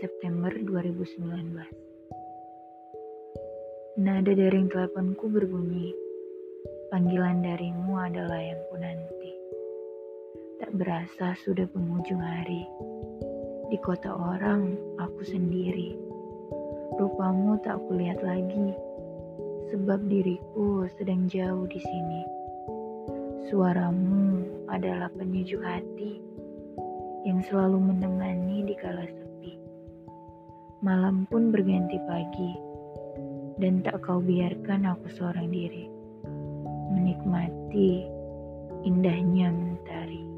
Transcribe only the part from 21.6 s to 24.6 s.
di sini. Suaramu